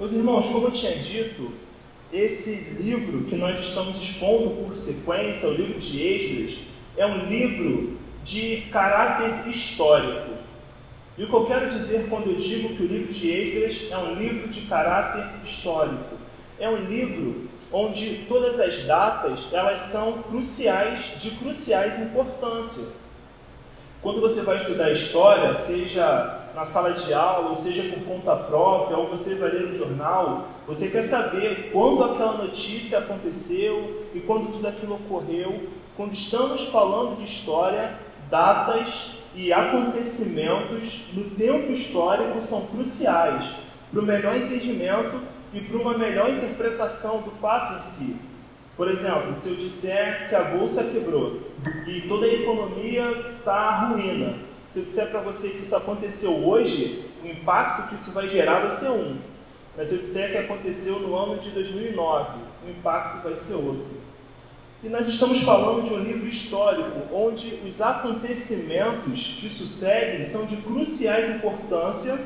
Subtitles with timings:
[0.00, 1.52] Meus irmãos, como eu tinha dito,
[2.10, 6.58] esse livro que nós estamos expondo por sequência, o livro de Esdras,
[6.96, 10.30] é um livro de caráter histórico.
[11.18, 13.98] E o que eu quero dizer quando eu digo que o livro de Esdras é
[13.98, 16.16] um livro de caráter histórico?
[16.58, 22.84] É um livro onde todas as datas elas são cruciais, de cruciais importância.
[24.00, 28.96] Quando você vai estudar história, seja na sala de aula, ou seja por conta própria,
[28.96, 34.52] ou você vai ler no jornal, você quer saber quando aquela notícia aconteceu e quando
[34.52, 35.68] tudo aquilo ocorreu.
[35.96, 37.94] Quando estamos falando de história,
[38.30, 43.44] datas e acontecimentos no tempo histórico são cruciais
[43.90, 45.20] para o melhor entendimento
[45.52, 48.16] e para uma melhor interpretação do fato em si.
[48.76, 51.40] Por exemplo, se eu disser que a bolsa quebrou
[51.86, 54.36] e toda a economia está ruína,
[54.70, 58.60] se eu disser para você que isso aconteceu hoje, o impacto que isso vai gerar
[58.60, 59.18] vai ser um.
[59.76, 64.00] Mas se eu disser que aconteceu no ano de 2009, o impacto vai ser outro.
[64.82, 70.56] E nós estamos falando de um livro histórico onde os acontecimentos que sucedem são de
[70.56, 72.18] cruciais importância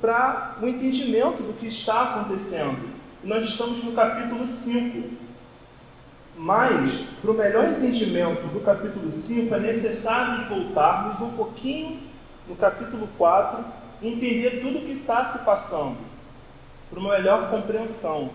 [0.00, 2.90] para o entendimento do que está acontecendo.
[3.24, 5.29] E nós estamos no capítulo 5.
[6.42, 12.00] Mas, para o melhor entendimento do capítulo 5, é necessário voltarmos um pouquinho
[12.48, 13.62] no capítulo 4
[14.00, 15.98] e entender tudo o que está se passando,
[16.88, 18.30] para uma melhor compreensão.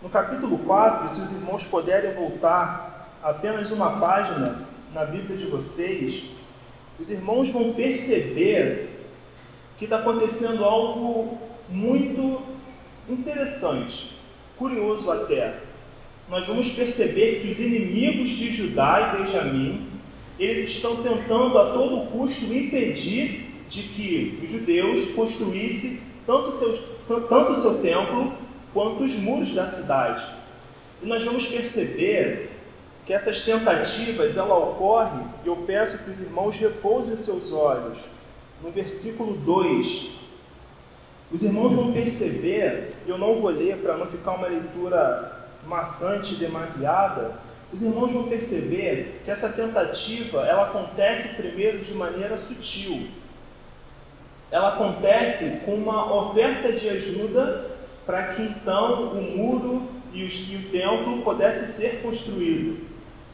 [0.00, 6.24] No capítulo 4, se os irmãos puderem voltar apenas uma página na Bíblia de vocês,
[6.98, 8.98] os irmãos vão perceber
[9.76, 11.36] que está acontecendo algo
[11.68, 12.40] muito
[13.06, 14.18] interessante,
[14.56, 15.70] curioso até.
[16.32, 19.86] Nós vamos perceber que os inimigos de Judá e Benjamim,
[20.40, 26.78] eles estão tentando a todo custo impedir de que os judeus construíssem tanto o seu,
[27.28, 28.32] tanto seu templo
[28.72, 30.24] quanto os muros da cidade.
[31.02, 32.48] E nós vamos perceber
[33.04, 37.98] que essas tentativas ela ocorrem, e eu peço que os irmãos repousem seus olhos
[38.62, 40.06] no versículo 2.
[41.30, 47.32] Os irmãos vão perceber, eu não vou ler para não ficar uma leitura maçante demasiada,
[47.72, 53.08] os irmãos vão perceber que essa tentativa ela acontece primeiro de maneira sutil.
[54.50, 57.70] Ela acontece com uma oferta de ajuda
[58.04, 62.86] para que então o muro e, o templo pudesse ser construído.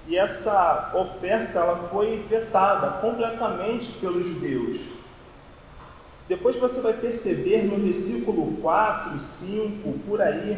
[0.06, 4.80] E essa oferta ela foi vetada completamente pelos judeus.
[6.28, 10.56] Depois você vai perceber no versículo 4, 5, por aí,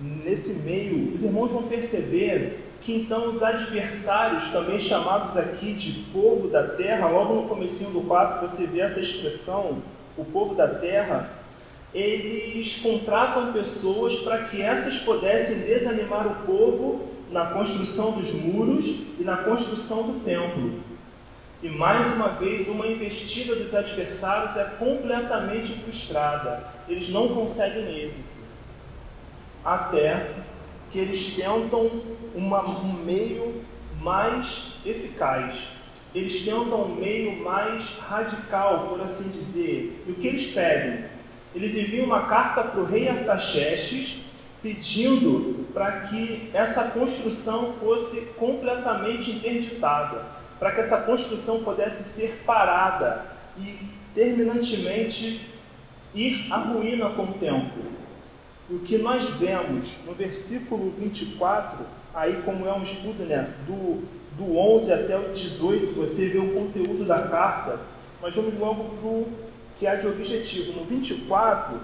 [0.00, 6.48] nesse meio, os irmãos vão perceber que então os adversários, também chamados aqui de povo
[6.48, 9.82] da terra, logo no comecinho do 4 você vê essa expressão,
[10.16, 11.30] o povo da terra,
[11.92, 18.86] eles contratam pessoas para que essas pudessem desanimar o povo na construção dos muros
[19.18, 20.80] e na construção do templo.
[21.62, 26.64] E mais uma vez, uma investida dos adversários é completamente frustrada.
[26.88, 28.39] Eles não conseguem êxito.
[29.64, 30.34] Até
[30.90, 31.90] que eles tentam
[32.34, 33.62] uma, um meio
[34.00, 34.46] mais
[34.84, 35.54] eficaz.
[36.14, 40.02] Eles tentam um meio mais radical, por assim dizer.
[40.06, 41.04] E o que eles pedem?
[41.54, 44.16] Eles enviam uma carta para o rei Artaxerxes
[44.62, 53.24] pedindo para que essa construção fosse completamente interditada para que essa construção pudesse ser parada
[53.56, 53.78] e
[54.14, 55.40] terminantemente
[56.14, 57.80] ir à ruína com o tempo.
[58.70, 64.04] O que nós vemos no versículo 24, aí como é um estudo né, do,
[64.38, 67.80] do 11 até o 18, você vê o conteúdo da carta,
[68.22, 69.28] mas vamos logo para o
[69.76, 70.78] que há de objetivo.
[70.78, 71.80] No 24,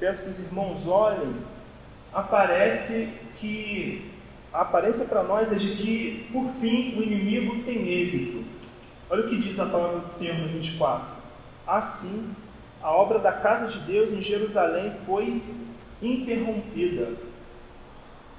[0.00, 1.34] peço que os irmãos olhem,
[2.10, 4.10] aparece que
[4.50, 8.42] a aparência para nós é de que, por fim, o inimigo tem êxito.
[9.10, 11.06] Olha o que diz a palavra do Senhor no 24.
[11.66, 12.30] Assim,
[12.82, 15.42] a obra da casa de Deus em Jerusalém foi
[16.02, 17.12] interrompida.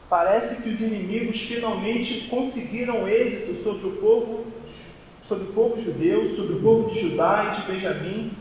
[0.10, 4.46] Parece que os inimigos finalmente conseguiram êxito sobre o povo,
[5.28, 8.32] sobre o povo judeu, sobre o povo de Judá e de Benjamim,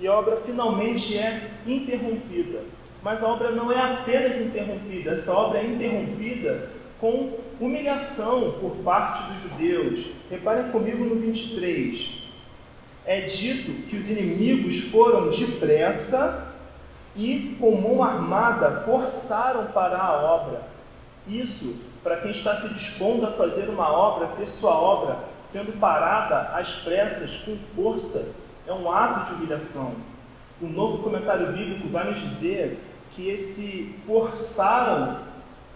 [0.00, 2.62] e a obra finalmente é interrompida.
[3.02, 6.70] Mas a obra não é apenas interrompida, essa obra é interrompida
[7.00, 10.06] com humilhação por parte dos judeus.
[10.30, 12.24] Reparem comigo no 23.
[13.06, 16.53] É dito que os inimigos foram depressa
[17.16, 20.62] e, com mão armada, forçaram para a obra.
[21.26, 26.56] Isso, para quem está se dispondo a fazer uma obra, ter sua obra sendo parada
[26.58, 28.26] às pressas, com força,
[28.66, 29.94] é um ato de humilhação.
[30.60, 32.78] O novo comentário bíblico vai nos dizer
[33.12, 35.18] que esse forçaram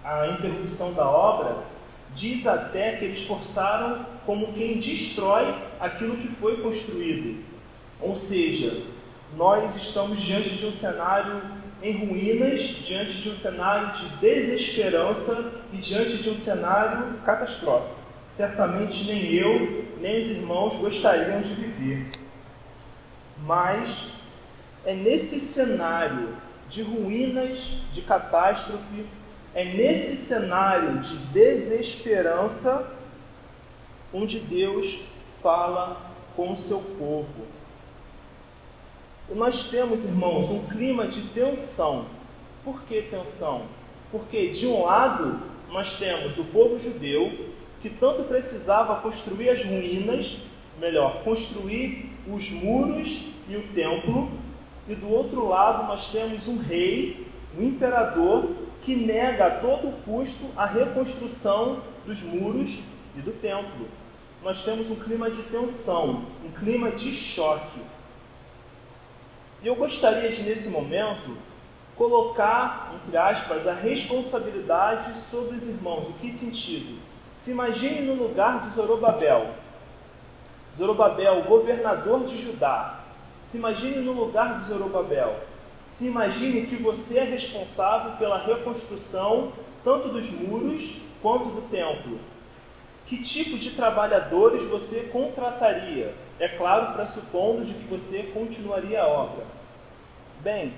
[0.04, 1.56] a interrupção da obra,
[2.14, 7.44] diz até que eles forçaram como quem destrói aquilo que foi construído.
[8.00, 8.82] Ou seja,
[9.36, 11.42] nós estamos diante de um cenário
[11.82, 17.96] em ruínas, diante de um cenário de desesperança e diante de um cenário catastrófico.
[18.32, 22.10] Certamente nem eu, nem os irmãos gostariam de viver.
[23.44, 24.06] Mas
[24.84, 26.36] é nesse cenário
[26.68, 27.58] de ruínas,
[27.92, 29.06] de catástrofe,
[29.54, 32.92] é nesse cenário de desesperança
[34.12, 35.00] onde Deus
[35.42, 36.00] fala
[36.34, 37.57] com o seu povo.
[39.34, 42.06] Nós temos, irmãos, um clima de tensão.
[42.64, 43.62] Por que tensão?
[44.10, 45.38] Porque, de um lado,
[45.70, 47.30] nós temos o povo judeu
[47.82, 50.38] que tanto precisava construir as ruínas,
[50.80, 54.30] melhor, construir os muros e o templo,
[54.88, 57.26] e do outro lado nós temos um rei,
[57.56, 58.48] um imperador,
[58.82, 62.80] que nega a todo custo a reconstrução dos muros
[63.14, 63.86] e do templo.
[64.42, 67.78] Nós temos um clima de tensão, um clima de choque.
[69.62, 71.36] E eu gostaria de, nesse momento,
[71.96, 76.08] colocar, entre aspas, a responsabilidade sobre os irmãos.
[76.08, 77.00] Em que sentido?
[77.34, 79.50] Se imagine no lugar de Zorobabel.
[80.76, 83.00] Zorobabel, governador de Judá.
[83.42, 85.40] Se imagine no lugar de Zorobabel.
[85.88, 89.52] Se imagine que você é responsável pela reconstrução
[89.82, 92.20] tanto dos muros quanto do templo.
[93.06, 96.14] Que tipo de trabalhadores você contrataria?
[96.40, 99.44] É claro, pressupondo de que você continuaria a obra.
[100.40, 100.72] Bem,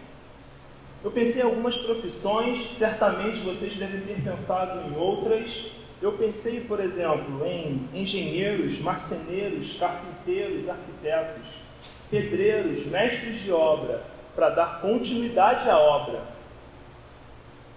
[1.05, 5.67] eu pensei em algumas profissões, certamente vocês devem ter pensado em outras.
[6.01, 11.49] Eu pensei, por exemplo, em engenheiros, marceneiros, carpinteiros, arquitetos,
[12.11, 14.03] pedreiros, mestres de obra,
[14.35, 16.23] para dar continuidade à obra.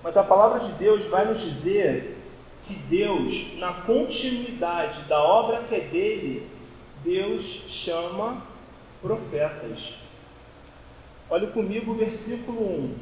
[0.02, 2.18] Mas a palavra de Deus vai nos dizer
[2.66, 6.48] que Deus, na continuidade da obra que é dele,
[7.04, 8.42] Deus chama
[9.02, 9.94] profetas.
[11.30, 12.96] Olhe comigo o versículo 1.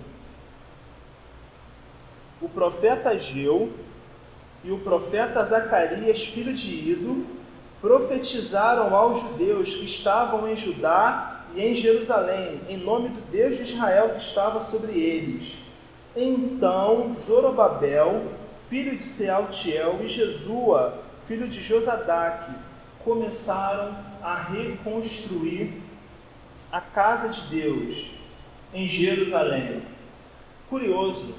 [2.42, 3.71] O profeta Ageu
[4.63, 7.25] e o profeta Zacarias, filho de Ido,
[7.80, 13.63] profetizaram aos judeus que estavam em Judá e em Jerusalém, em nome do Deus de
[13.63, 15.53] Israel que estava sobre eles.
[16.15, 18.24] Então Zorobabel,
[18.68, 22.51] filho de Sealtiel, e Jesua, filho de Josadaque,
[23.03, 25.81] começaram a reconstruir
[26.71, 28.06] a casa de Deus
[28.74, 29.81] em Jerusalém.
[30.69, 31.36] Curioso,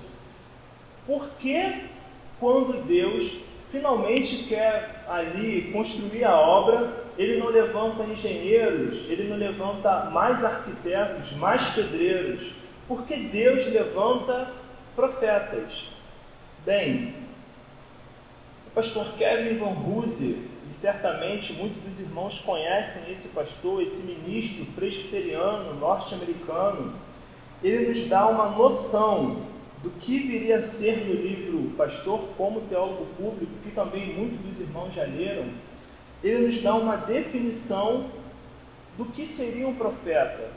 [1.07, 1.85] por que
[2.39, 3.33] quando Deus
[3.71, 11.33] finalmente quer ali construir a obra, ele não levanta engenheiros, ele não levanta mais arquitetos,
[11.33, 12.53] mais pedreiros,
[12.87, 14.53] porque Deus levanta
[14.95, 15.87] profetas.
[16.67, 17.15] Bem,
[18.67, 20.37] o pastor Kevin Van Hooser,
[20.73, 26.95] e certamente muitos dos irmãos conhecem esse pastor, esse ministro presbiteriano norte-americano,
[27.63, 29.43] ele nos dá uma noção
[29.83, 34.59] do que viria a ser no livro Pastor como Teólogo Público, que também muitos dos
[34.61, 35.45] irmãos já leram,
[36.25, 38.07] ele nos dá uma definição
[38.97, 40.49] do que seria um profeta.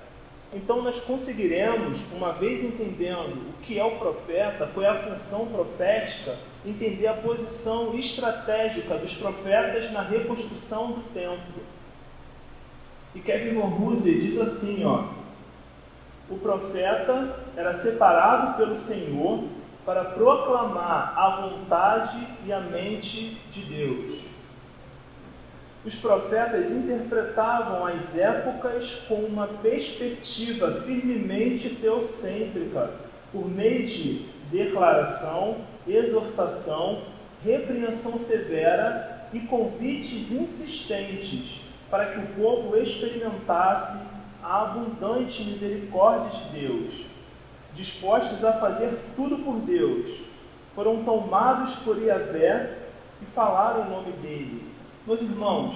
[0.55, 5.47] Então nós conseguiremos, uma vez entendendo o que é o profeta, qual é a função
[5.47, 11.61] profética, entender a posição estratégica dos profetas na reconstrução do templo.
[13.13, 15.09] E Kevin Von diz assim, ó,
[16.29, 19.43] o profeta era separado pelo Senhor
[19.85, 24.34] para proclamar a vontade e a mente de Deus.
[25.85, 32.89] Os profetas interpretavam as épocas com uma perspectiva firmemente teocêntrica,
[33.31, 37.03] por meio de declaração, exortação,
[37.43, 41.61] repreensão severa e convites insistentes
[41.91, 43.99] para que o povo experimentasse
[44.41, 47.05] a abundante misericórdia de Deus,
[47.75, 50.19] dispostos a fazer tudo por Deus,
[50.73, 52.75] foram tomados por Iavé
[53.21, 54.74] e falaram em nome dele.
[55.05, 55.75] Meus irmãos,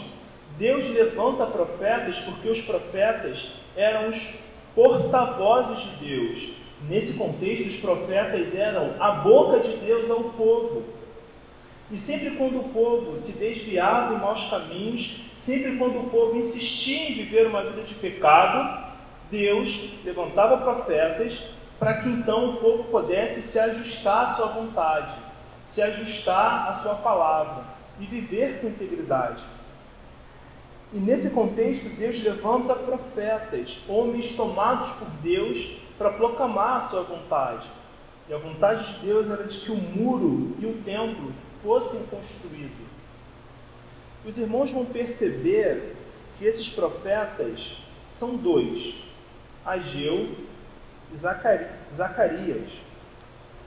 [0.58, 4.28] Deus levanta profetas porque os profetas eram os
[4.74, 6.50] porta-vozes de Deus.
[6.90, 10.84] Nesse contexto, os profetas eram a boca de Deus ao povo.
[11.92, 17.12] E sempre quando o povo se desviava em maus caminhos, sempre quando o povo insistia
[17.12, 18.84] em viver uma vida de pecado,
[19.30, 21.38] Deus levantava profetas
[21.78, 25.14] para que então o povo pudesse se ajustar à sua vontade,
[25.66, 29.44] se ajustar à sua palavra e viver com integridade.
[30.94, 37.68] E nesse contexto, Deus levanta profetas, homens tomados por Deus para proclamar a sua vontade.
[38.28, 41.32] E a vontade de Deus era de que o muro e o templo
[41.64, 42.88] fossem construídos.
[44.26, 45.96] Os irmãos vão perceber
[46.38, 47.60] que esses profetas
[48.10, 48.96] são dois:
[49.66, 50.36] Ageu
[51.14, 52.70] e Zacarias.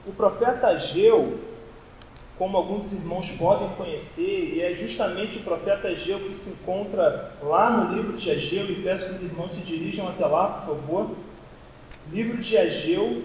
[0.05, 1.39] O profeta Ageu,
[2.37, 7.69] como alguns irmãos podem conhecer, e é justamente o profeta Ageu que se encontra lá
[7.69, 11.11] no livro de Ageu, e peço que os irmãos se dirijam até lá, por favor.
[12.11, 13.23] Livro de Ageu,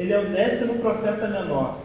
[0.00, 1.79] Ele é o décimo profeta menor.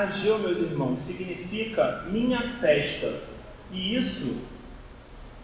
[0.00, 3.20] Ageu, meus irmãos, significa minha festa.
[3.70, 4.34] E isso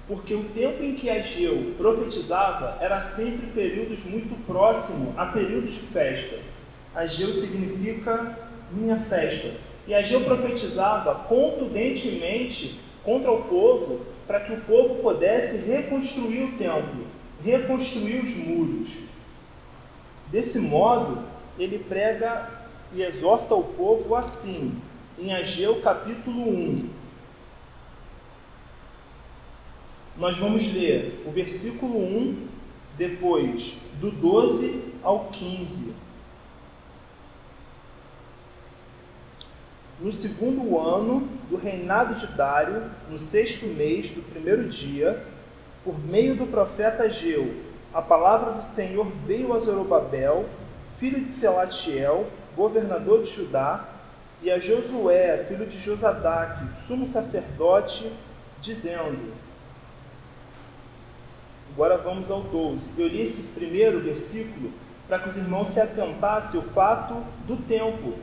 [0.09, 5.81] porque o tempo em que Ageu profetizava era sempre períodos muito próximos a períodos de
[5.81, 6.39] festa.
[6.95, 8.39] Ageu significa
[8.71, 9.53] minha festa.
[9.87, 17.07] E Ageu profetizava contundentemente contra o povo para que o povo pudesse reconstruir o templo,
[17.45, 18.91] reconstruir os muros.
[20.31, 21.19] Desse modo,
[21.59, 22.56] ele prega
[22.97, 24.81] e exorta o povo assim,
[25.19, 26.89] em Ageu capítulo 1,
[30.17, 32.49] nós vamos ler o versículo 1,
[32.97, 35.93] depois do 12 ao 15.
[40.01, 45.23] No segundo ano do reinado de Dário, no sexto mês do primeiro dia,
[45.85, 47.57] por meio do profeta Ageu,
[47.93, 50.47] a palavra do Senhor veio a Zorobabel,
[50.99, 52.27] filho de Selatiel,
[52.57, 53.85] governador de Judá,
[54.43, 58.13] e a Josué, filho de Josadaque, sumo sacerdote,
[58.61, 59.33] dizendo:
[61.73, 62.87] Agora vamos ao 12.
[62.97, 64.73] Eu li esse primeiro versículo
[65.09, 67.15] para que os irmãos se atentassem ao fato
[67.47, 68.15] do tempo.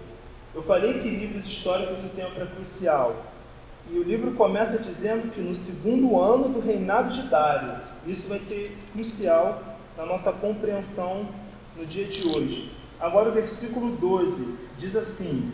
[0.54, 3.26] Eu falei que livros históricos o tempo é crucial.
[3.90, 8.40] E o livro começa dizendo que no segundo ano do reinado de Dário, isso vai
[8.40, 9.62] ser crucial
[9.98, 11.28] na nossa compreensão
[11.76, 12.72] no dia de hoje.
[13.04, 15.52] Agora o versículo 12 diz assim: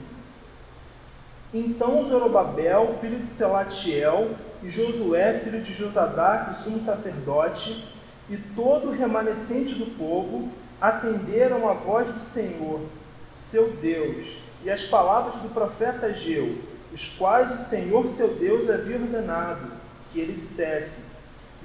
[1.52, 7.92] Então Zorobabel, filho de Selatiel, e Josué, filho de Josadaque, sumo sacerdote,
[8.30, 12.82] e todo o remanescente do povo atenderam a voz do Senhor,
[13.34, 14.28] seu Deus,
[14.64, 16.60] e as palavras do profeta Ageu,
[16.94, 19.72] os quais o Senhor seu Deus havia ordenado
[20.14, 21.02] que ele dissesse.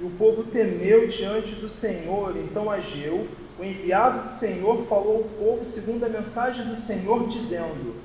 [0.01, 2.35] E o povo temeu diante do Senhor.
[2.35, 3.27] Então Ageu,
[3.59, 7.95] o enviado do Senhor, falou ao povo segundo a mensagem do Senhor, dizendo: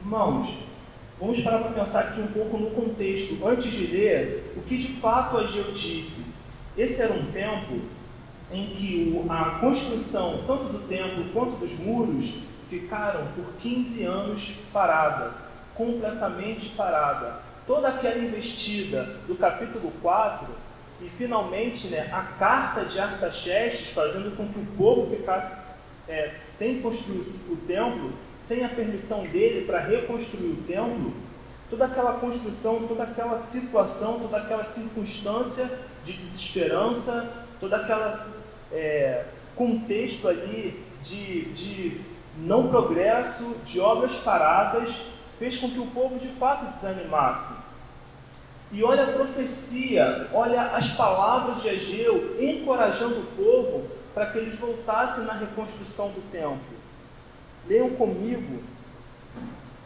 [0.00, 0.48] Irmãos,
[1.20, 5.00] Vamos parar para pensar aqui um pouco no contexto, antes de ler o que de
[5.00, 6.24] fato Ageu disse.
[6.76, 7.80] Esse era um tempo
[8.50, 12.34] em que a construção, tanto do templo quanto dos muros,
[12.68, 15.34] ficaram por 15 anos parada,
[15.76, 17.38] completamente parada.
[17.64, 20.48] Toda aquela investida do capítulo 4
[21.04, 25.52] e finalmente né, a carta de Artaxerxes, fazendo com que o povo ficasse
[26.08, 27.20] é, sem construir
[27.50, 31.12] o templo, sem a permissão dele para reconstruir o templo,
[31.68, 35.70] toda aquela construção, toda aquela situação, toda aquela circunstância
[36.04, 37.30] de desesperança,
[37.60, 38.18] todo aquele
[38.72, 42.00] é, contexto ali de, de
[42.38, 44.94] não progresso, de obras paradas,
[45.38, 47.52] fez com que o povo de fato desanimasse.
[48.74, 54.56] E olha a profecia, olha as palavras de Ageu encorajando o povo para que eles
[54.56, 56.76] voltassem na reconstrução do templo.
[57.68, 58.64] Leiam comigo,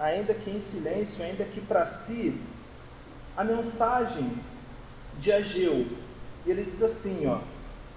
[0.00, 2.40] ainda que em silêncio, ainda que para si,
[3.36, 4.32] a mensagem
[5.18, 5.86] de Ageu.
[6.46, 7.40] E ele diz assim, ó,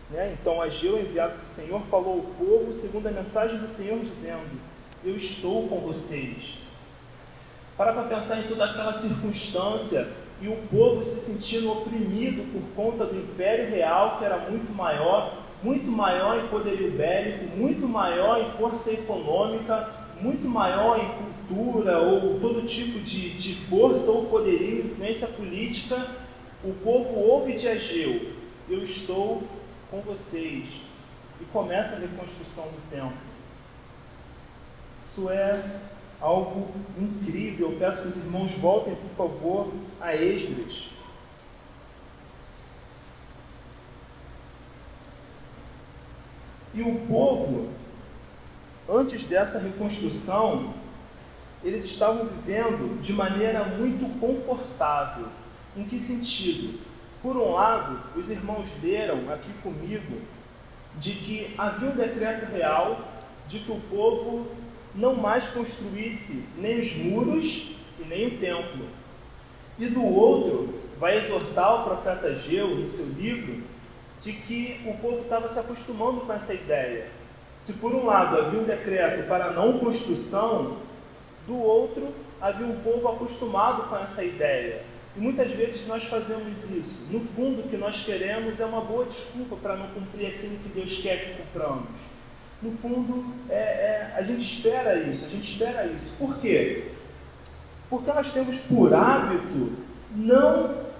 [0.09, 0.35] né?
[0.37, 4.59] Então Ageu, enviado do Senhor, falou ao povo segundo a mensagem do Senhor, dizendo:
[5.05, 6.57] Eu estou com vocês.
[7.77, 10.09] Para para pensar em toda aquela circunstância
[10.41, 15.43] e o povo se sentindo oprimido por conta do império real, que era muito maior,
[15.61, 19.87] muito maior em poderio bélico, muito maior em força econômica,
[20.19, 21.09] muito maior em
[21.47, 26.09] cultura ou todo tipo de, de força ou poderio, influência política,
[26.63, 28.33] o povo ouve de Ageu:
[28.67, 29.43] Eu estou
[29.91, 30.65] com vocês.
[31.39, 33.17] E começa a reconstrução do templo.
[34.99, 35.63] Isso é
[36.21, 37.71] algo incrível.
[37.71, 40.89] Eu peço que os irmãos voltem, por favor, a Esdras.
[46.73, 47.69] E o povo,
[48.87, 50.73] antes dessa reconstrução,
[51.63, 55.27] eles estavam vivendo de maneira muito confortável.
[55.75, 56.79] Em que sentido?
[57.21, 60.21] Por um lado, os irmãos leram aqui comigo
[60.97, 63.01] de que havia um decreto real
[63.47, 64.47] de que o povo
[64.93, 68.85] não mais construísse nem os muros e nem o templo.
[69.79, 73.63] E do outro, vai exortar o profeta Ageu no seu livro
[74.21, 77.07] de que o povo estava se acostumando com essa ideia.
[77.61, 80.77] Se por um lado havia um decreto para não construção,
[81.47, 84.83] do outro havia um povo acostumado com essa ideia.
[85.15, 86.95] E muitas vezes nós fazemos isso.
[87.09, 90.69] No fundo, o que nós queremos é uma boa desculpa para não cumprir aquilo que
[90.69, 91.89] Deus quer que cumpramos.
[92.61, 96.05] No fundo, é, é, a gente espera isso, a gente espera isso.
[96.19, 96.91] Por quê?
[97.89, 99.73] Porque nós temos por hábito
[100.15, 100.91] não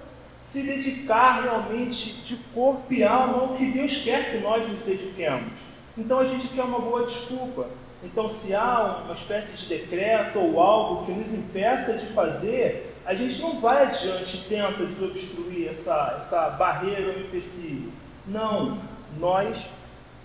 [0.42, 5.52] se dedicar realmente de corpo e alma ao que Deus quer que nós nos dediquemos.
[5.96, 7.68] Então a gente quer uma boa desculpa.
[8.04, 13.14] Então, se há uma espécie de decreto ou algo que nos impeça de fazer, a
[13.14, 17.92] gente não vai adiante e tenta desobstruir essa, essa barreira ou empecilho.
[18.26, 18.80] Não,
[19.20, 19.68] nós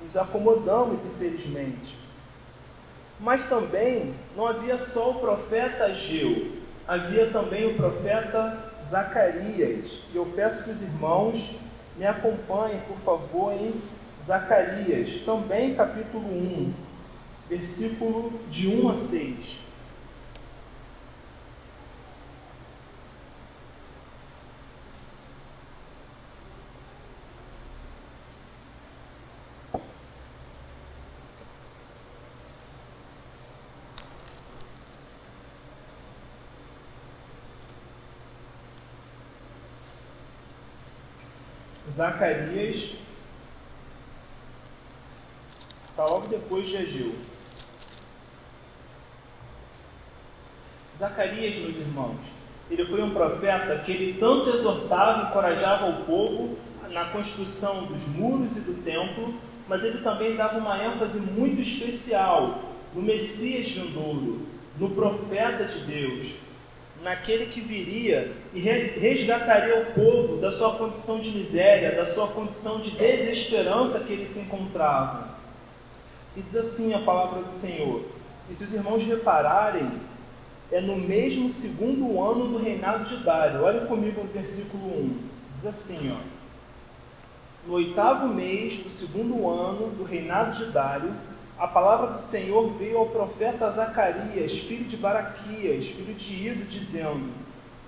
[0.01, 1.97] nos acomodamos, infelizmente.
[3.19, 6.51] Mas também não havia só o profeta Ageu,
[6.87, 9.99] havia também o profeta Zacarias.
[10.13, 11.55] E eu peço que os irmãos
[11.97, 13.81] me acompanhem, por favor, em
[14.21, 16.73] Zacarias, também capítulo 1,
[17.49, 19.66] versículo de 1 a 6.
[41.97, 42.91] Zacarias
[45.89, 47.15] está logo depois de Ageu.
[50.95, 52.19] Zacarias, meus irmãos,
[52.69, 56.59] ele foi um profeta que ele tanto exortava e encorajava o povo
[56.91, 59.33] na construção dos muros e do templo,
[59.67, 62.59] mas ele também dava uma ênfase muito especial
[62.93, 64.45] no Messias vindouro,
[64.77, 66.27] no profeta de Deus,
[67.03, 72.79] naquele que viria e resgataria o povo da sua condição de miséria, da sua condição
[72.79, 75.25] de desesperança que eles se encontravam.
[76.35, 78.03] E diz assim a palavra do Senhor:
[78.49, 79.91] E se os irmãos repararem,
[80.71, 83.63] é no mesmo segundo ano do reinado de Dário.
[83.63, 85.17] Olha comigo no versículo 1.
[85.53, 86.37] Diz assim, ó.
[87.65, 91.13] No oitavo mês do segundo ano do reinado de Dário,
[91.59, 97.31] a palavra do Senhor veio ao profeta Zacarias, filho de Baraquias, filho de Ido, dizendo: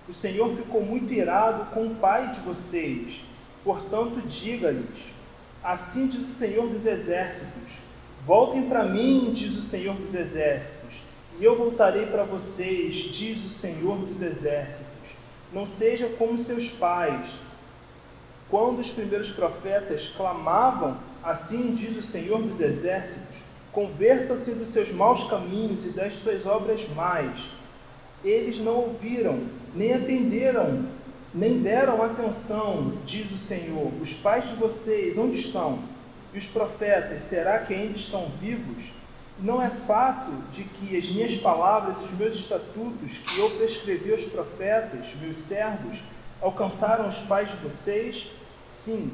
[0.08, 3.22] O Senhor ficou muito irado com o pai de vocês.
[3.64, 5.06] Portanto, diga-lhes:
[5.64, 7.72] Assim diz o Senhor dos exércitos:
[8.26, 11.04] Voltem para mim, diz o Senhor dos exércitos,
[11.40, 14.88] e eu voltarei para vocês, diz o Senhor dos exércitos.
[15.54, 17.30] Não seja como seus pais,
[18.50, 23.49] quando os primeiros profetas clamavam, assim diz o Senhor dos exércitos
[23.80, 27.40] Convertam-se dos seus maus caminhos e das suas obras más.
[28.26, 30.86] Eles não ouviram, nem atenderam,
[31.34, 33.90] nem deram atenção, diz o Senhor.
[34.02, 35.80] Os pais de vocês, onde estão?
[36.34, 38.92] E os profetas, será que ainda estão vivos?
[39.40, 44.26] Não é fato de que as minhas palavras os meus estatutos que eu prescrevi aos
[44.26, 46.04] profetas, meus servos,
[46.42, 48.30] alcançaram os pais de vocês?
[48.66, 49.14] Sim,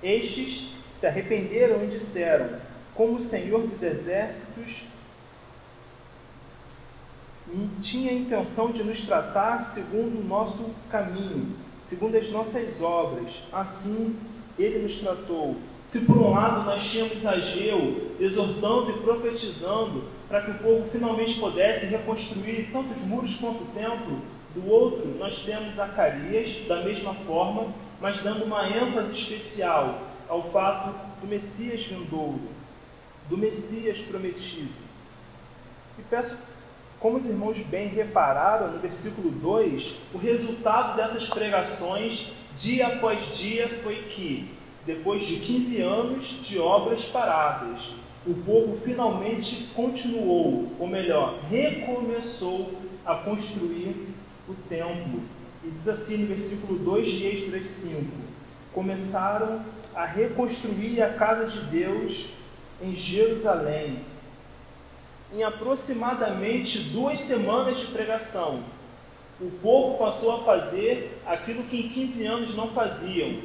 [0.00, 2.69] estes se arrependeram e disseram:
[3.00, 4.84] como Senhor dos Exércitos
[7.80, 13.42] tinha a intenção de nos tratar segundo o nosso caminho, segundo as nossas obras.
[13.50, 14.14] Assim,
[14.58, 15.56] ele nos tratou.
[15.82, 21.40] Se por um lado nós tínhamos Ageu exortando e profetizando para que o povo finalmente
[21.40, 24.20] pudesse reconstruir tanto os muros quanto o templo,
[24.54, 30.94] do outro nós temos Zacarias, da mesma forma, mas dando uma ênfase especial ao fato
[31.22, 32.60] do Messias vindouro
[33.30, 34.74] do Messias prometido.
[35.98, 36.36] E peço,
[36.98, 43.80] como os irmãos bem repararam no versículo 2, o resultado dessas pregações, dia após dia,
[43.82, 44.50] foi que,
[44.84, 47.80] depois de 15 anos de obras paradas,
[48.26, 52.74] o povo finalmente continuou, ou melhor, recomeçou
[53.06, 54.08] a construir
[54.48, 55.22] o templo.
[55.64, 58.04] E diz assim no versículo 2 de Esdras 5:
[58.74, 59.64] Começaram
[59.94, 62.28] a reconstruir a casa de Deus
[62.82, 64.00] em Jerusalém.
[65.32, 68.64] Em aproximadamente duas semanas de pregação,
[69.40, 73.38] o povo passou a fazer aquilo que em 15 anos não faziam: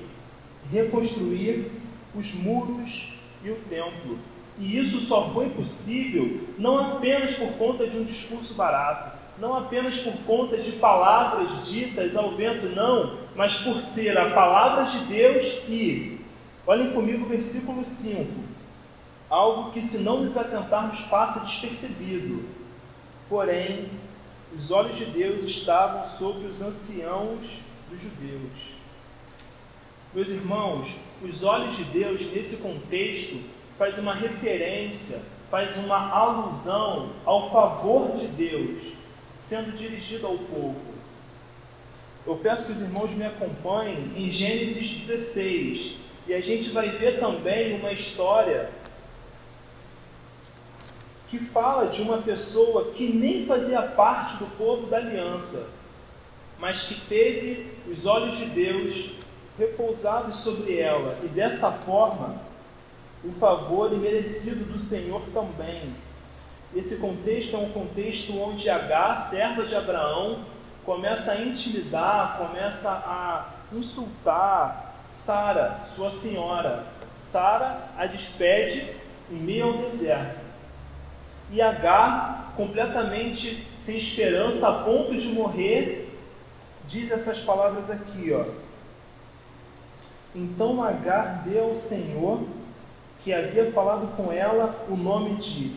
[0.72, 1.72] reconstruir
[2.16, 4.18] os muros e o templo.
[4.58, 9.98] E isso só foi possível não apenas por conta de um discurso barato, não apenas
[9.98, 15.44] por conta de palavras ditas ao vento, não, mas por ser a palavra de Deus
[15.68, 16.20] e,
[16.66, 18.55] olhem comigo o versículo 5,
[19.36, 22.46] algo que se não nos atentarmos passa despercebido.
[23.28, 23.90] Porém,
[24.56, 28.58] os olhos de Deus estavam sobre os anciãos dos judeus.
[30.14, 33.38] Meus irmãos, os olhos de Deus nesse contexto
[33.78, 35.22] faz uma referência,
[35.52, 38.94] faz uma alusão ao favor de Deus
[39.36, 40.96] sendo dirigido ao povo.
[42.26, 47.20] Eu peço que os irmãos me acompanhem em Gênesis 16 e a gente vai ver
[47.20, 48.72] também uma história
[51.38, 55.68] que fala de uma pessoa que nem fazia parte do povo da aliança,
[56.58, 59.12] mas que teve os olhos de Deus
[59.60, 62.38] repousados sobre ela e dessa forma
[63.22, 65.94] o favor imerecido do Senhor também.
[66.74, 70.46] Esse contexto é um contexto onde H, serva de Abraão,
[70.86, 76.86] começa a intimidar, começa a insultar Sara, sua senhora.
[77.18, 78.96] Sara a despede
[79.30, 80.45] em meio ao deserto.
[81.52, 86.10] E H, completamente sem esperança, a ponto de morrer,
[86.88, 88.46] diz essas palavras aqui, ó.
[90.34, 92.44] Então Agar deu ao Senhor,
[93.24, 95.76] que havia falado com ela, o nome de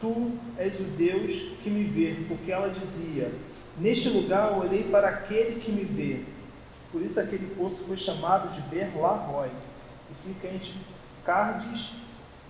[0.00, 1.32] Tu és o Deus
[1.62, 3.30] que me vê, porque ela dizia:
[3.76, 6.24] Neste lugar olhei para aquele que me vê.
[6.90, 9.50] Por isso aquele poço foi chamado de Berlaroi,
[10.08, 10.72] que fica entre
[11.24, 11.90] Cardes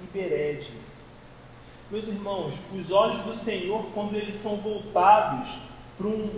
[0.00, 0.70] e Berede.
[1.90, 5.52] Meus irmãos, os olhos do Senhor, quando eles são voltados
[5.98, 6.30] para um,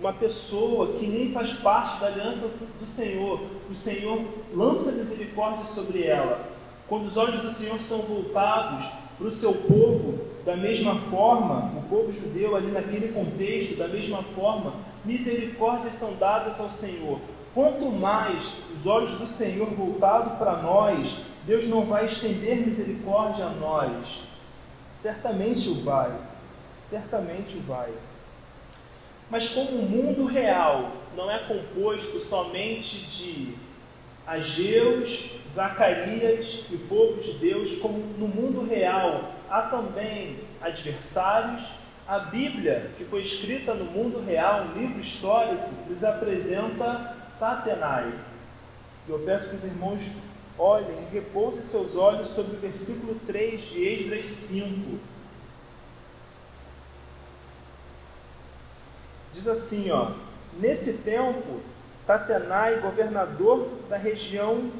[0.00, 2.50] uma pessoa que nem faz parte da aliança
[2.80, 4.20] do Senhor, o Senhor
[4.52, 6.44] lança misericórdia sobre ela.
[6.88, 8.84] Quando os olhos do Senhor são voltados
[9.16, 14.24] para o seu povo, da mesma forma, o povo judeu ali naquele contexto, da mesma
[14.34, 14.74] forma,
[15.04, 17.20] misericórdias são dadas ao Senhor.
[17.54, 18.42] Quanto mais
[18.74, 24.29] os olhos do Senhor voltados para nós, Deus não vai estender misericórdia a nós.
[25.00, 26.12] Certamente o vai,
[26.82, 27.90] certamente o vai.
[29.30, 33.54] Mas como o mundo real não é composto somente de
[34.26, 41.72] Ageus, Zacarias e povo de Deus, como no mundo real há também adversários,
[42.06, 48.12] a Bíblia, que foi escrita no mundo real, um livro histórico, nos apresenta Tatenai.
[49.08, 50.02] Eu peço que os irmãos
[50.60, 54.98] olhem e repousem seus olhos sobre o versículo 3 de Esdras 5.
[59.32, 60.12] Diz assim, ó:
[60.58, 61.60] Nesse tempo,
[62.06, 64.70] Tatenai, governador da região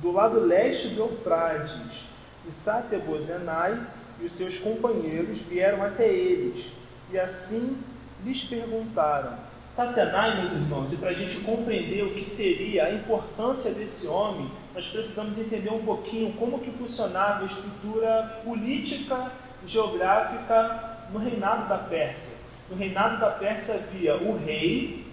[0.00, 2.04] do lado leste do Eufrates,
[2.46, 3.80] e Satebozenai
[4.20, 6.70] e os seus companheiros vieram até eles,
[7.10, 7.78] e assim
[8.24, 9.38] lhes perguntaram:
[9.76, 14.50] Tatenai, meus irmãos, e para a gente compreender o que seria a importância desse homem,
[14.78, 19.32] nós precisamos entender um pouquinho como que funcionava a estrutura política
[19.66, 22.30] geográfica no reinado da Pérsia.
[22.70, 25.04] No reinado da Pérsia havia o rei,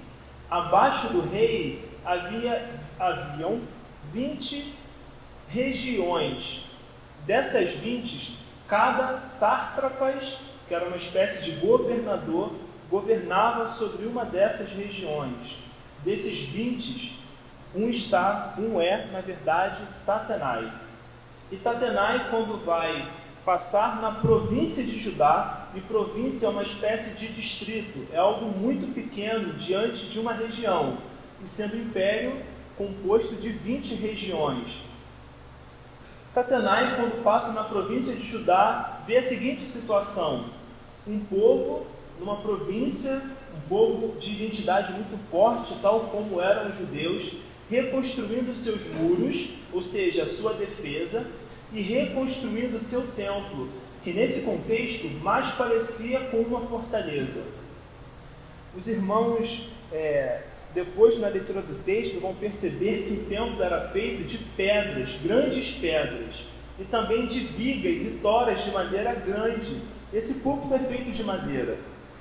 [0.51, 3.62] abaixo do rei havia, haviam
[4.13, 4.71] 20
[5.49, 6.63] regiões.
[7.25, 12.54] Dessas 20, cada sátrapas, que era uma espécie de governador,
[12.88, 15.58] governava sobre uma dessas regiões.
[16.04, 17.24] Desses 20,
[17.75, 20.71] um está, um é, na verdade, Tatenai.
[21.51, 23.11] E Tatenai, quando vai
[23.43, 28.91] passar na província de Judá, e província é uma espécie de distrito, é algo muito
[28.93, 30.97] pequeno diante de uma região,
[31.43, 32.41] e sendo império
[32.77, 34.77] composto de 20 regiões.
[36.33, 40.45] Tatenai, quando passa na província de Judá, vê a seguinte situação:
[41.07, 41.85] um povo
[42.19, 43.21] numa província,
[43.55, 47.31] um povo de identidade muito forte, tal como eram os judeus,
[47.69, 51.25] reconstruindo seus muros, ou seja, a sua defesa,
[51.73, 53.69] e reconstruindo seu templo,
[54.04, 57.41] que nesse contexto mais parecia com uma fortaleza.
[58.75, 64.23] Os irmãos, é, depois na leitura do texto, vão perceber que o templo era feito
[64.23, 66.43] de pedras, grandes pedras,
[66.80, 69.82] e também de vigas e toras de madeira grande.
[70.13, 71.78] Esse púlpito é feito de madeira.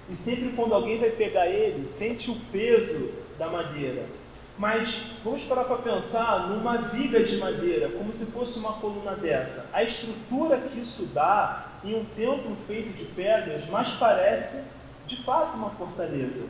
[0.08, 4.06] E sempre quando alguém vai pegar ele, sente o peso da madeira.
[4.56, 9.66] Mas vamos parar para pensar numa viga de madeira, como se fosse uma coluna dessa.
[9.72, 14.62] A estrutura que isso dá em um templo feito de pedras, mais parece
[15.06, 16.42] de fato uma fortaleza.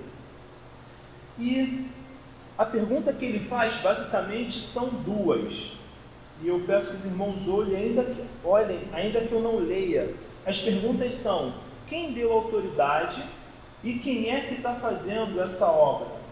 [1.39, 1.89] E
[2.59, 5.73] a pergunta que ele faz basicamente são duas.
[6.43, 10.15] E eu peço que os irmãos olhem, ainda que, olhem, ainda que eu não leia.
[10.45, 11.55] As perguntas são:
[11.87, 13.25] quem deu autoridade
[13.83, 16.24] e quem é que está fazendo essa obra?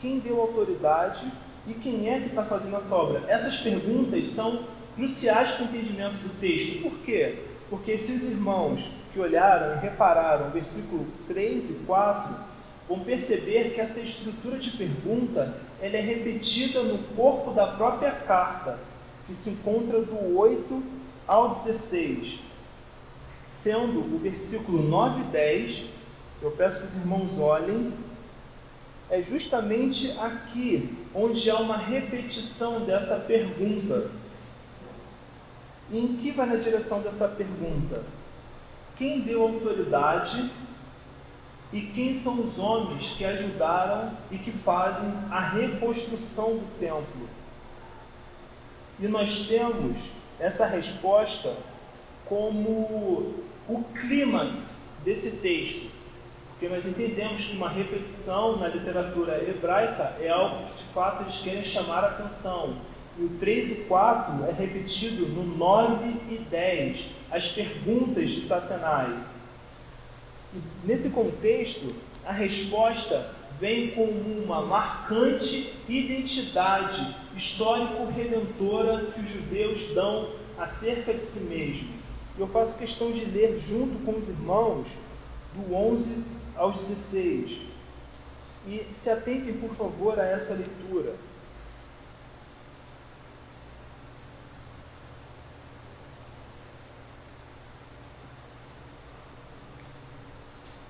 [0.00, 1.30] Quem deu autoridade
[1.66, 3.24] e quem é que está fazendo essa obra?
[3.28, 6.82] Essas perguntas são cruciais para o entendimento do texto.
[6.82, 7.44] Por quê?
[7.68, 8.80] Porque se os irmãos
[9.12, 12.34] que olharam e repararam versículo 3 e 4,
[12.88, 18.78] vão perceber que essa estrutura de pergunta ela é repetida no corpo da própria carta,
[19.26, 20.82] que se encontra do 8
[21.26, 22.40] ao 16,
[23.50, 25.82] sendo o versículo 9 e 10,
[26.40, 27.92] eu peço que os irmãos olhem,
[29.10, 34.10] é justamente aqui onde há uma repetição dessa pergunta.
[35.90, 38.02] E em que vai na direção dessa pergunta?
[38.96, 40.50] Quem deu autoridade
[41.72, 47.28] e quem são os homens que ajudaram e que fazem a reconstrução do templo?
[49.00, 49.96] E nós temos
[50.38, 51.56] essa resposta
[52.26, 53.34] como
[53.68, 55.90] o clímax desse texto,
[56.58, 61.38] porque nós entendemos que uma repetição na literatura hebraica é algo que de fato eles
[61.38, 62.78] querem chamar a atenção.
[63.16, 69.24] E o 3 e 4 é repetido no 9 e 10, as perguntas de Tatanai.
[70.52, 71.94] E nesse contexto,
[72.26, 81.38] a resposta vem com uma marcante identidade histórico-redentora que os judeus dão acerca de si
[81.38, 81.88] mesmo.
[82.36, 84.88] Eu faço questão de ler junto com os irmãos
[85.54, 87.60] do 11 aos 16.
[88.66, 91.14] E se atentem, por favor, a essa leitura.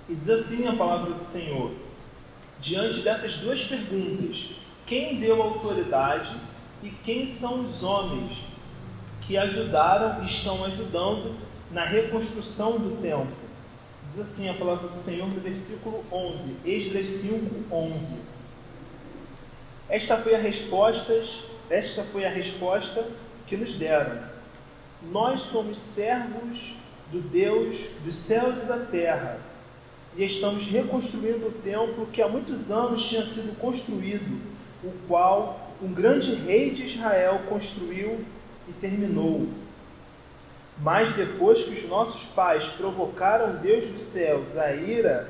[0.08, 1.70] E diz assim a palavra do Senhor:
[2.58, 4.46] diante dessas duas perguntas,
[4.86, 6.34] quem deu autoridade
[6.82, 8.38] e quem são os homens
[9.20, 11.36] que ajudaram e estão ajudando
[11.70, 13.47] na reconstrução do templo?
[14.08, 18.08] Diz assim a palavra do Senhor no versículo 11, Esdras 5, 11.
[19.86, 21.22] Esta foi a resposta,
[21.68, 23.06] esta foi a resposta
[23.46, 24.22] que nos deram.
[25.12, 26.74] Nós somos servos
[27.12, 29.40] do Deus dos céus e da terra
[30.16, 34.40] e estamos reconstruindo o templo que há muitos anos tinha sido construído,
[34.82, 38.24] o qual um grande rei de Israel construiu
[38.66, 39.46] e terminou.
[40.80, 45.28] Mas depois que os nossos pais provocaram Deus dos céus a ira,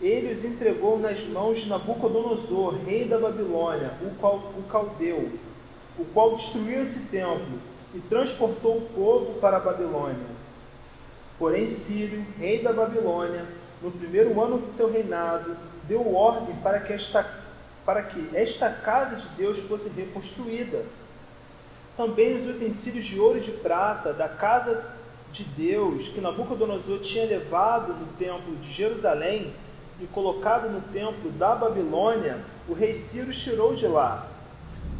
[0.00, 5.30] ele os entregou nas mãos de Nabucodonosor, rei da Babilônia, o caldeu,
[5.98, 7.58] o qual destruiu esse templo
[7.94, 10.40] e transportou o povo para a Babilônia.
[11.38, 13.46] Porém, Sírio, rei da Babilônia,
[13.82, 15.56] no primeiro ano do seu reinado,
[15.88, 17.26] deu ordem para que esta,
[17.84, 20.84] para que esta casa de Deus fosse reconstruída.
[22.00, 24.82] Também os utensílios de ouro e de prata da casa
[25.30, 29.52] de Deus que Nabucodonosor tinha levado no templo de Jerusalém
[30.00, 34.28] e colocado no templo da Babilônia, o rei Ciro tirou de lá.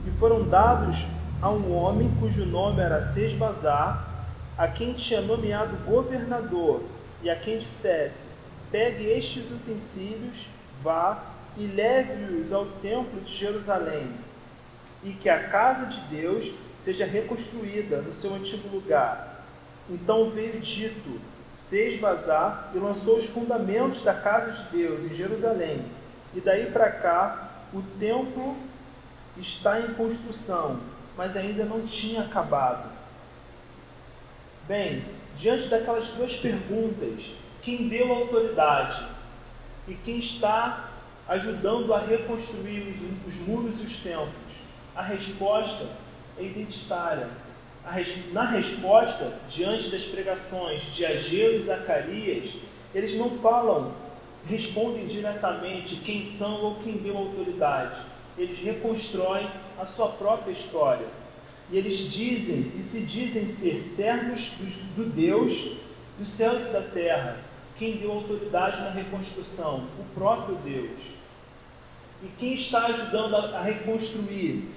[0.07, 1.07] E foram dados
[1.41, 4.27] a um homem cujo nome era Sesbazar,
[4.59, 6.83] a quem tinha nomeado governador,
[7.23, 8.27] e a quem dissesse:
[8.71, 10.51] Pegue estes utensílios,
[10.83, 11.19] vá
[11.57, 14.13] e leve-os ao templo de Jerusalém,
[15.03, 19.45] e que a casa de Deus seja reconstruída no seu antigo lugar.
[19.89, 21.21] Então veio dito,
[21.59, 25.85] Sesbazar, e lançou os fundamentos da casa de Deus em Jerusalém.
[26.35, 28.57] E daí para cá, o templo
[29.37, 30.81] está em construção,
[31.17, 32.91] mas ainda não tinha acabado.
[34.67, 35.05] Bem,
[35.37, 39.07] diante daquelas duas perguntas, quem deu autoridade
[39.87, 40.89] e quem está
[41.29, 44.55] ajudando a reconstruir os, os muros e os templos?
[44.97, 45.87] A resposta
[46.39, 47.29] é identitária.
[48.33, 52.55] Na resposta, diante das pregações de Ageu e Zacarias,
[52.95, 53.95] eles não falam,
[54.47, 58.01] respondem diretamente quem são ou quem deu autoridade.
[58.37, 61.07] Eles reconstroem a sua própria história.
[61.71, 64.51] E eles dizem e se dizem ser servos
[64.97, 65.77] do, Deus
[66.19, 67.39] dos céus e da terra,
[67.79, 69.87] quem deu autoridade na reconstrução?
[69.99, 71.01] O próprio Deus.
[72.23, 74.69] E quem está ajudando a reconstruir?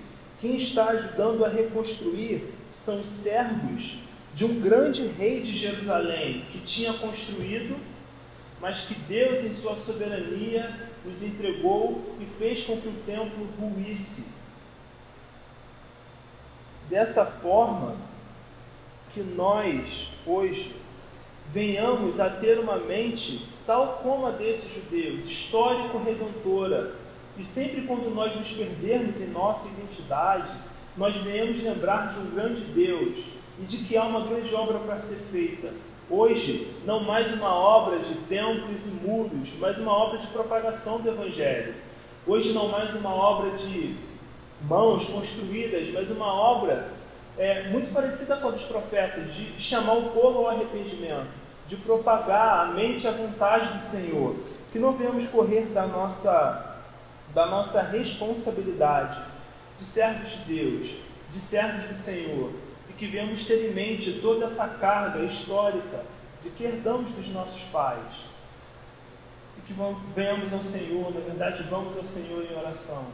[0.43, 3.97] Quem está ajudando a reconstruir são os servos
[4.35, 7.77] de um grande rei de Jerusalém que tinha construído,
[8.59, 14.25] mas que Deus, em sua soberania, os entregou e fez com que o templo ruísse.
[16.89, 17.95] Dessa forma
[19.13, 20.75] que nós, hoje,
[21.53, 27.01] venhamos a ter uma mente tal como a desses judeus, histórico-redentora.
[27.37, 30.51] E sempre quando nós nos perdermos em nossa identidade,
[30.95, 33.17] nós venhamos lembrar de um grande Deus
[33.59, 35.73] e de que há uma grande obra para ser feita.
[36.09, 41.09] Hoje, não mais uma obra de templos e muros, mas uma obra de propagação do
[41.09, 41.75] Evangelho.
[42.27, 43.95] Hoje, não mais uma obra de
[44.61, 46.89] mãos construídas, mas uma obra
[47.37, 51.27] é, muito parecida com a dos profetas, de chamar o povo ao arrependimento,
[51.67, 54.35] de propagar a mente e a vontade do Senhor.
[54.71, 56.72] Que não venhamos correr da nossa,
[57.33, 59.21] da nossa responsabilidade
[59.77, 60.95] de servos de Deus,
[61.31, 62.51] de servos do Senhor,
[62.89, 66.05] e que venhamos ter em mente toda essa carga histórica
[66.43, 68.13] de que herdamos dos nossos pais.
[69.57, 69.73] E que
[70.15, 73.05] venhamos ao Senhor, na verdade, vamos ao Senhor em oração